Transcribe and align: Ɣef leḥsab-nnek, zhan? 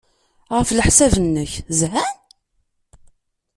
Ɣef 0.55 0.69
leḥsab-nnek, 0.73 1.53
zhan? 1.79 2.13